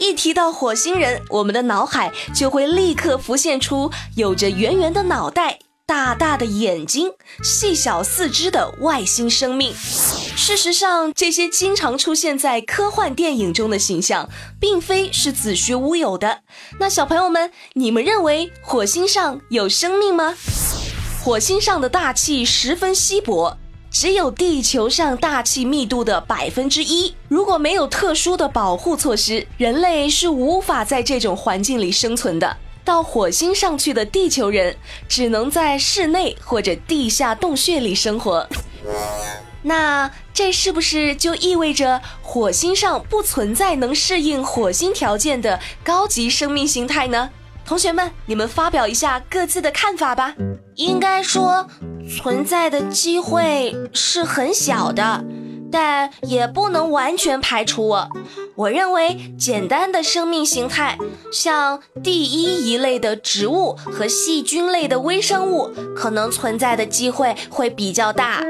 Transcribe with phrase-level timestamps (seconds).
[0.00, 7.12] 一提到火星人，我们的脑海就会立刻浮现出有着圆圆的脑袋、大大的眼睛、
[7.44, 9.74] 细小四肢的外星生命。
[9.74, 16.40] 事实上，这些经常出现在科幻电影中的形象，并非是子虚乌有的。
[16.78, 20.34] 那小朋友们，你们认为火星上有生命吗？
[21.22, 23.58] 火星上的大气十分稀薄。
[23.90, 27.12] 只有地球上大气密度的百分之一。
[27.28, 32.56] 如果没有特殊的保护措施，人类是无法在这种环境里生存的。
[32.84, 34.76] 到火星上去的地球人，
[35.08, 38.48] 只能在室内或者地下洞穴里生活。
[39.62, 47.28] 那这是不是就意味着火星上不存在能适应火星条件的高级生命形态呢？
[47.66, 50.34] 同学们，你们发表一下各自的看法吧。
[50.76, 51.64] 应该说，
[52.16, 55.24] 存在的机会是很小的，
[55.70, 57.86] 但也不能完全排除。
[57.86, 58.08] 我
[58.56, 60.98] 我认为，简单的生命形态，
[61.32, 68.42] 像第一一类的植物和细菌类的微生物，可能存在的机会会比较大。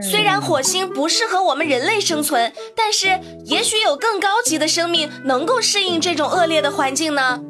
[0.00, 7.40] 虽然火星不适合我们人类生存，但是也许有更高级的生命能够适应这种恶劣的环境呢。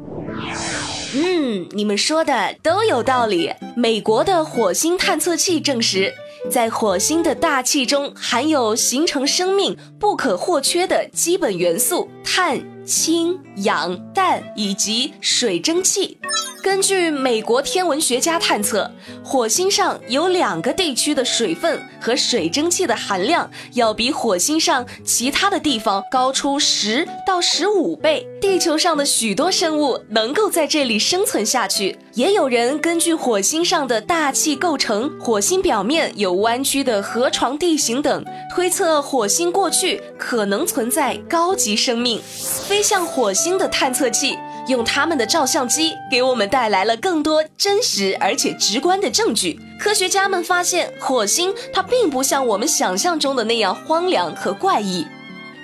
[1.15, 3.51] 嗯，你们说的都有道理。
[3.75, 6.13] 美国的火星探测器证实，
[6.51, 16.19] 在火星的大气中含有形成生命不可或缺的基本元素碳、氢、氧、氮以及水蒸气。
[16.61, 18.89] 根据美国天文学家探测，
[19.23, 28.27] 火星上有两个地区的水分和水蒸气的含量要比火星上其他的地方高出十到十五倍。
[28.41, 31.97] 地球上的许多生物能够在这里生存下去。
[32.13, 42.21] 也有人根据火星上的大气构成、火星表面有弯曲的河床地形等，推测火星过去可能存在高级生命。
[42.67, 44.37] 飞向火星的探测器。
[44.69, 49.59] 用他们的照相机给我们带来了更多真实而且直观的证据。
[49.79, 55.05] 科学家们发现，火星它并不像我们想象中的那样荒凉和怪异。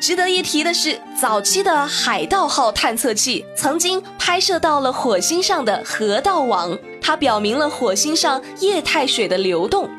[0.01, 9.89] 值得一提的是，早期的海盗号探测器曾经拍摄到了火星上的河道网，它表明了火星上液态水的流动。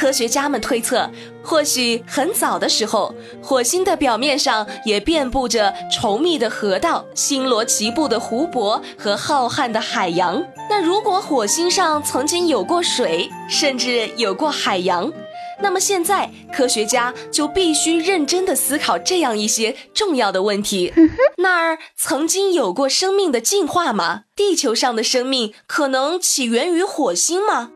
[0.00, 1.10] 科学家们推测，
[1.42, 10.42] 或许很早的时候，火星的表面上也遍布着稠密的河道、星罗棋布的湖泊和浩瀚的海洋。
[10.70, 15.12] 那如果火星上曾经有过水，甚至有过海洋，
[15.60, 20.94] 那么现在科学家就必须认真的思考这样一些重要的问题：
[21.36, 24.22] 那儿曾经有过生命的进化吗？
[24.34, 27.72] 地球上的生命可能起源于火星吗？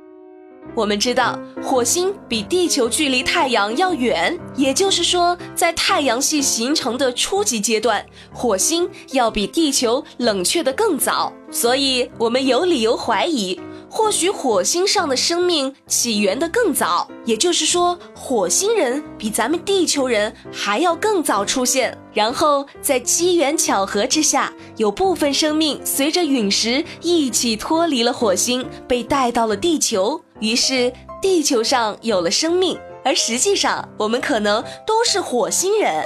[0.77, 11.33] 我们知道，火星比地球距离太阳要远，也就是说，在太阳系形成的初级阶段，火星要比地球冷却的更早。
[11.49, 13.61] 所以，我们有理由怀疑，
[13.95, 17.09] 或许火星上的生命起源的更早。
[17.25, 21.97] 也就是说，火星人比咱们地球人还要更早出现。
[22.13, 30.21] 然后，在机缘巧合之下，有部分生命随着陨石一起脱离了火星，被带到了地球。
[30.41, 36.05] 于是，地球上有了生命，而实际上，我们可能都是火星人，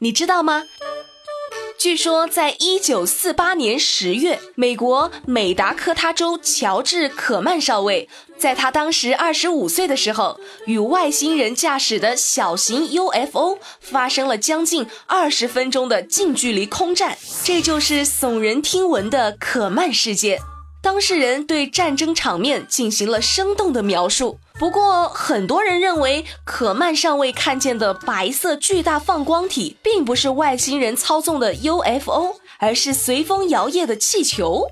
[0.00, 0.62] 你知道吗？
[1.78, 20.40] 据说，在一九四八年十月，美国美达科他州乔治·可曼少尉，在他当时二十五岁的时候，与外星人驾驶的小型 UFO 发生了将近二十分钟的近距离空战，这就是耸人听闻的可曼事件。
[20.80, 24.38] 当事人对战争场面进行了生动的描述。
[24.58, 34.66] 不过，很多人认为可曼尚未看见的白色巨大放光体，并不是外星人操纵的 UFO，而是随风摇曳的气球。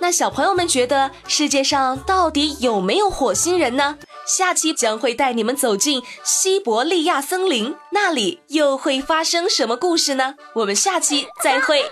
[0.00, 3.98] 那小朋友们觉得世界上到底有没有火星人呢？
[4.26, 10.34] 下期将会带你们走进西伯利亚森林，那里又会发生什么故事呢？
[10.54, 11.82] 我们下期再会。